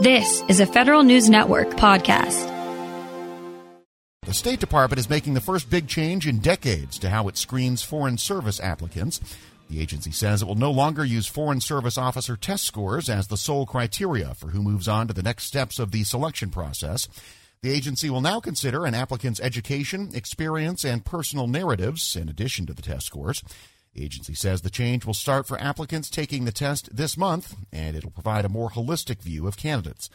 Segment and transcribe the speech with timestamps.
[0.00, 2.46] This is a Federal News Network podcast.
[4.22, 7.82] The State Department is making the first big change in decades to how it screens
[7.82, 9.20] Foreign Service applicants.
[9.68, 13.36] The agency says it will no longer use Foreign Service officer test scores as the
[13.36, 17.08] sole criteria for who moves on to the next steps of the selection process.
[17.62, 22.72] The agency will now consider an applicant's education, experience, and personal narratives in addition to
[22.72, 23.42] the test scores.
[23.94, 27.96] The agency says the change will start for applicants taking the test this month, and
[27.96, 30.10] it'll provide a more holistic view of candidates.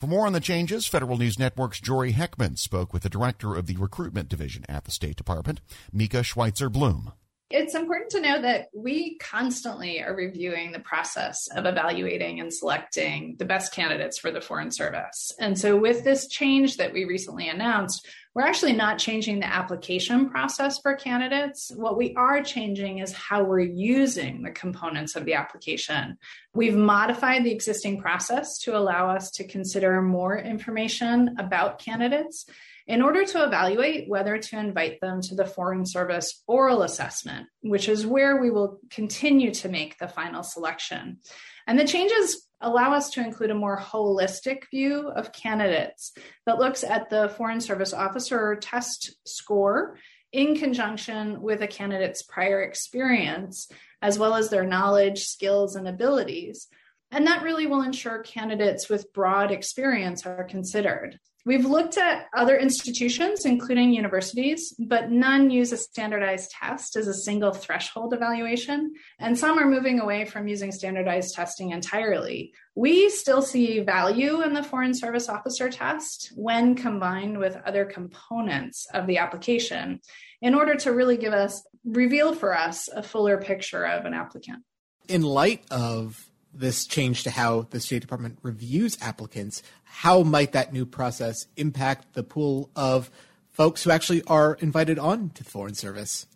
[0.00, 3.66] For more on the changes, Federal News Network's Jory Heckman spoke with the director of
[3.66, 5.60] the recruitment division at the State Department,
[5.92, 7.12] Mika Schweitzer Bloom.
[7.50, 13.36] It's important to know that we constantly are reviewing the process of evaluating and selecting
[13.38, 15.32] the best candidates for the Foreign Service.
[15.40, 18.06] And so, with this change that we recently announced,
[18.38, 21.72] we're actually not changing the application process for candidates.
[21.74, 26.16] What we are changing is how we're using the components of the application.
[26.54, 32.46] We've modified the existing process to allow us to consider more information about candidates
[32.86, 37.88] in order to evaluate whether to invite them to the Foreign Service oral assessment, which
[37.88, 41.18] is where we will continue to make the final selection.
[41.66, 46.12] And the changes allow us to include a more holistic view of candidates
[46.46, 49.98] that looks at the Foreign Service officer test score
[50.32, 53.68] in conjunction with a candidate's prior experience,
[54.02, 56.68] as well as their knowledge, skills, and abilities.
[57.10, 61.18] And that really will ensure candidates with broad experience are considered.
[61.46, 67.14] We've looked at other institutions, including universities, but none use a standardized test as a
[67.14, 72.52] single threshold evaluation, and some are moving away from using standardized testing entirely.
[72.74, 78.86] We still see value in the Foreign Service Officer test when combined with other components
[78.92, 80.00] of the application
[80.42, 84.64] in order to really give us, reveal for us a fuller picture of an applicant.
[85.08, 86.27] In light of
[86.58, 92.14] this change to how the State Department reviews applicants, how might that new process impact
[92.14, 93.10] the pool of
[93.50, 96.26] folks who actually are invited on to the Foreign Service?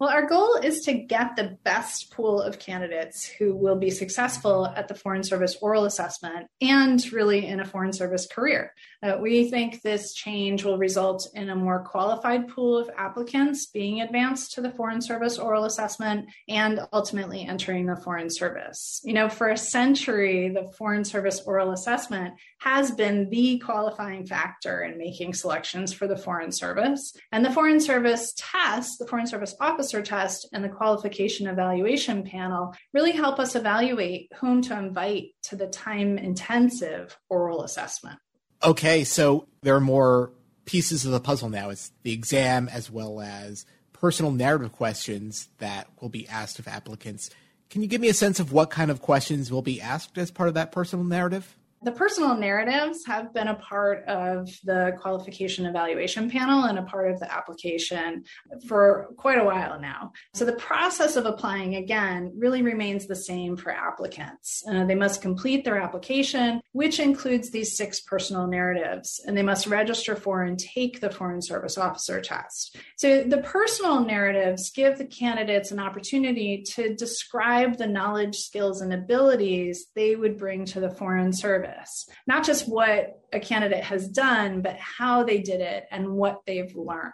[0.00, 4.64] Well, our goal is to get the best pool of candidates who will be successful
[4.64, 8.72] at the Foreign Service oral assessment and really in a Foreign Service career.
[9.02, 14.00] Uh, we think this change will result in a more qualified pool of applicants being
[14.00, 19.00] advanced to the Foreign Service oral assessment and ultimately entering the Foreign Service.
[19.02, 24.80] You know, for a century, the Foreign Service oral assessment has been the qualifying factor
[24.82, 27.16] in making selections for the Foreign Service.
[27.32, 32.22] And the Foreign Service test, the Foreign Service officer, officer test and the qualification evaluation
[32.22, 38.18] panel really help us evaluate whom to invite to the time intensive oral assessment.
[38.62, 40.30] Okay, so there are more
[40.66, 41.70] pieces of the puzzle now.
[41.70, 47.30] It's the exam as well as personal narrative questions that will be asked of applicants.
[47.70, 50.30] Can you give me a sense of what kind of questions will be asked as
[50.30, 51.56] part of that personal narrative?
[51.82, 57.10] The personal narratives have been a part of the qualification evaluation panel and a part
[57.10, 58.24] of the application
[58.66, 60.12] for quite a while now.
[60.34, 64.64] So the process of applying again really remains the same for applicants.
[64.68, 69.68] Uh, they must complete their application, which includes these six personal narratives, and they must
[69.68, 72.76] register for and take the Foreign Service Officer test.
[72.96, 78.92] So the personal narratives give the candidates an opportunity to describe the knowledge, skills, and
[78.92, 84.08] abilities they would bring to the Foreign Service service, not just what a candidate has
[84.08, 87.12] done, but how they did it and what they've learned.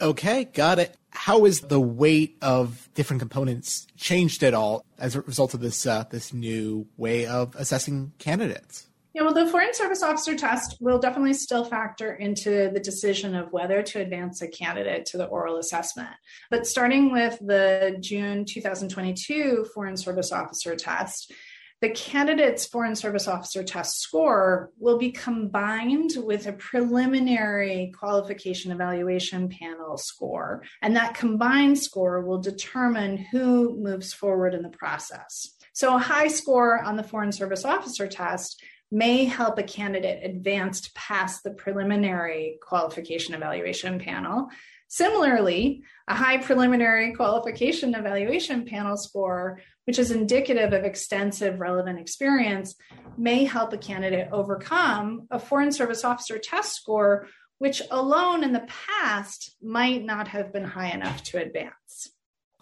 [0.00, 0.96] Okay, got it.
[1.10, 5.84] How is the weight of different components changed at all as a result of this
[5.84, 8.86] uh, this new way of assessing candidates?
[9.12, 13.52] Yeah, well, the Foreign Service Officer test will definitely still factor into the decision of
[13.52, 16.10] whether to advance a candidate to the oral assessment.
[16.48, 21.32] But starting with the June 2022 Foreign Service Officer test,
[21.80, 29.48] the candidate's Foreign Service Officer test score will be combined with a preliminary qualification evaluation
[29.48, 30.62] panel score.
[30.82, 35.56] And that combined score will determine who moves forward in the process.
[35.72, 40.90] So, a high score on the Foreign Service Officer test may help a candidate advance
[40.94, 44.48] past the preliminary qualification evaluation panel.
[44.90, 49.60] Similarly, a high preliminary qualification evaluation panel score
[49.90, 52.76] which is indicative of extensive relevant experience,
[53.18, 57.26] may help a candidate overcome a Foreign Service Officer test score,
[57.58, 62.12] which alone in the past might not have been high enough to advance.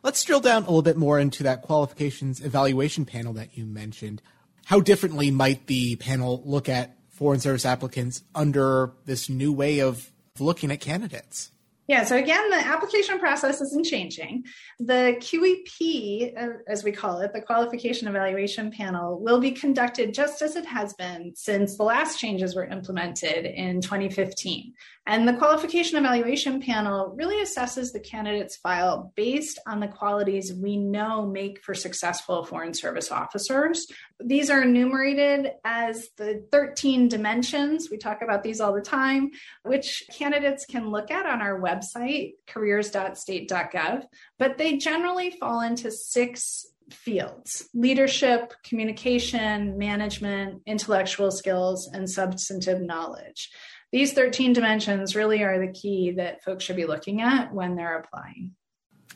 [0.03, 4.23] Let's drill down a little bit more into that qualifications evaluation panel that you mentioned.
[4.65, 10.11] How differently might the panel look at Foreign Service applicants under this new way of
[10.39, 11.51] looking at candidates?
[11.89, 14.45] Yeah, so again, the application process isn't changing.
[14.79, 20.43] The QEP, uh, as we call it, the Qualification Evaluation Panel, will be conducted just
[20.43, 24.75] as it has been since the last changes were implemented in 2015.
[25.09, 30.77] And the Qualification Evaluation Panel really assesses the candidate's file based on the qualities we
[30.77, 33.87] know make for successful Foreign Service officers.
[34.21, 37.89] These are enumerated as the 13 dimensions.
[37.91, 39.31] We talk about these all the time,
[39.63, 44.05] which candidates can look at on our website, careers.state.gov,
[44.39, 53.51] but they generally fall into six fields leadership, communication, management, intellectual skills, and substantive knowledge
[53.93, 57.99] these 13 dimensions really are the key that folks should be looking at when they're
[57.99, 58.55] applying.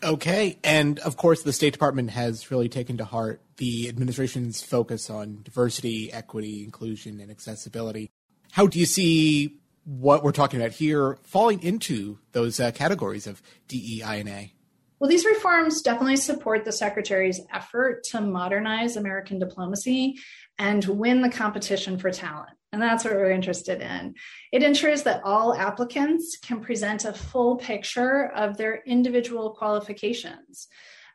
[0.02, 0.58] Okay.
[0.64, 5.42] And of course, the State Department has really taken to heart the administration's focus on
[5.42, 8.10] diversity, equity, inclusion, and accessibility.
[8.50, 13.42] How do you see what we're talking about here falling into those uh, categories of
[13.68, 14.52] DEI and A?
[14.98, 20.16] Well, these reforms definitely support the Secretary's effort to modernize American diplomacy
[20.58, 22.50] and win the competition for talent.
[22.72, 24.14] And that's what we're interested in.
[24.50, 30.68] It ensures that all applicants can present a full picture of their individual qualifications.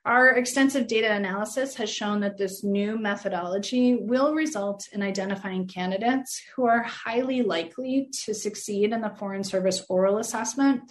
[0.05, 6.41] Our extensive data analysis has shown that this new methodology will result in identifying candidates
[6.55, 10.89] who are highly likely to succeed in the Foreign Service oral assessment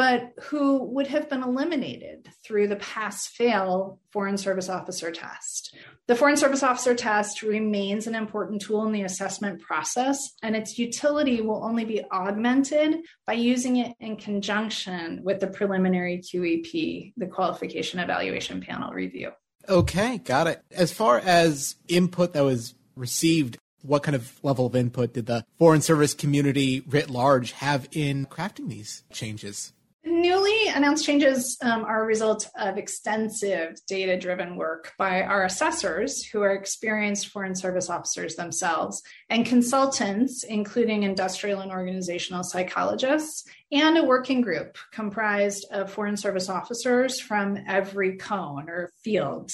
[0.00, 5.76] but who would have been eliminated through the pass fail Foreign Service Officer test.
[6.06, 10.78] The Foreign Service Officer test remains an important tool in the assessment process, and its
[10.78, 17.26] utility will only be augmented by using it in conjunction with the preliminary QEP, the
[17.26, 19.32] Qualification Evaluation Panel review.
[19.68, 20.62] Okay, got it.
[20.70, 25.44] As far as input that was received, what kind of level of input did the
[25.58, 29.74] Foreign Service community writ large have in crafting these changes?
[30.20, 36.22] Newly announced changes um, are a result of extensive data driven work by our assessors,
[36.22, 43.96] who are experienced Foreign Service officers themselves, and consultants, including industrial and organizational psychologists, and
[43.96, 49.50] a working group comprised of Foreign Service officers from every cone or field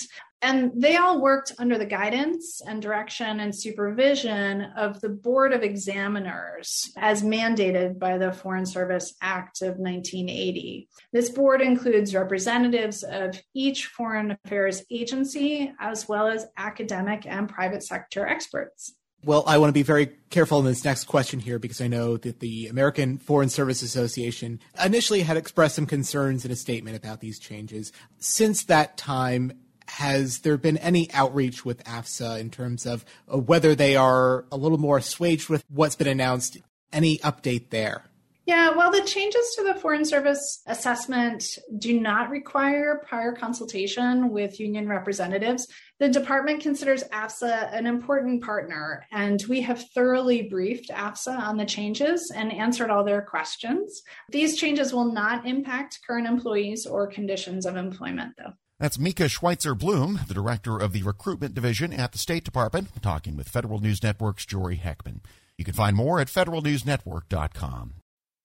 [0.46, 5.64] and they all worked under the guidance and direction and supervision of the Board of
[5.64, 10.88] Examiners as mandated by the Foreign Service Act of 1980.
[11.12, 17.82] This board includes representatives of each foreign affairs agency, as well as academic and private
[17.82, 18.94] sector experts.
[19.24, 22.16] Well, I want to be very careful in this next question here because I know
[22.18, 27.20] that the American Foreign Service Association initially had expressed some concerns in a statement about
[27.20, 27.90] these changes.
[28.18, 29.52] Since that time,
[29.88, 34.56] has there been any outreach with AFSA in terms of uh, whether they are a
[34.56, 36.58] little more assuaged with what's been announced?
[36.92, 38.04] Any update there?
[38.46, 44.60] Yeah, well, the changes to the Foreign Service assessment do not require prior consultation with
[44.60, 45.66] union representatives.
[45.98, 51.64] The department considers AFSA an important partner, and we have thoroughly briefed AFSA on the
[51.64, 54.02] changes and answered all their questions.
[54.30, 58.52] These changes will not impact current employees or conditions of employment, though.
[58.78, 63.34] That's Mika Schweitzer Bloom, the director of the recruitment division at the State Department, talking
[63.34, 65.20] with Federal News Network's Jory Heckman.
[65.56, 67.94] You can find more at federalnewsnetwork.com.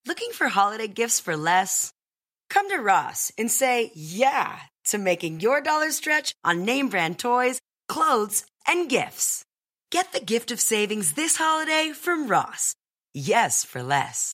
[0.07, 1.91] Looking for holiday gifts for less?
[2.49, 7.59] Come to Ross and say yeah to making your dollar stretch on name brand toys,
[7.89, 9.43] clothes, and gifts.
[9.89, 12.73] Get the gift of savings this holiday from Ross.
[13.13, 14.33] Yes for less.